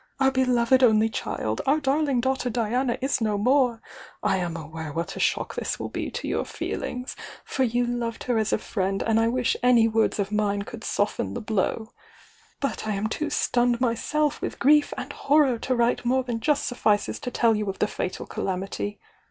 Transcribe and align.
Our 0.19 0.31
beloved 0.31 0.81
only 0.83 1.09
child 1.09 1.61
our 1.67 1.79
darhng 1.79 2.21
daughter 2.21 2.49
Diana 2.49 2.97
is 3.01 3.21
no 3.21 3.37
more! 3.37 3.83
I 4.23 4.37
am 4.37 4.57
aware 4.57 4.91
whai 4.91 5.05
a 5.15 5.19
shock 5.19 5.53
this 5.53 5.79
will 5.79 5.89
be 5.89 6.09
to 6.09 6.27
your 6.27 6.43
feelings, 6.43 7.15
for 7.45 7.61
you 7.63 7.85
Joved 7.85 8.23
her 8.23 8.39
as 8.39 8.51
a 8.51 8.57
friend, 8.57 9.03
and 9.03 9.19
I 9.19 9.27
wish 9.27 9.55
any 9.61 9.87
words 9.87 10.17
of 10.17 10.31
mine 10.31 10.63
could 10.63 10.83
soften 10.83 11.35
the 11.35 11.39
blow. 11.39 11.93
But 12.59 12.87
I 12.87 12.93
am 12.95 13.09
too 13.09 13.29
stunned 13.29 13.79
my 13.79 13.93
self 13.93 14.41
witn 14.41 14.57
grief 14.57 14.91
and 14.97 15.13
horror 15.13 15.59
to 15.59 15.75
write 15.75 16.03
more 16.03 16.23
than 16.23 16.39
just 16.39 16.65
suffices 16.65 17.19
to 17.19 17.29
tell 17.29 17.53
you 17.55 17.69
of 17.69 17.77
the 17.77 17.85
fatal 17.85 18.25
calamity. 18.25 18.99